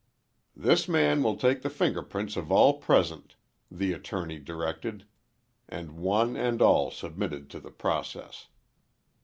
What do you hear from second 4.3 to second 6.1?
directed, and